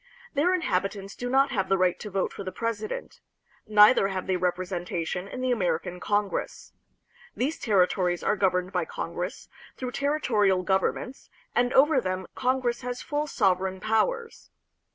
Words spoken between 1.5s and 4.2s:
have the right to vote for the presi dent; neither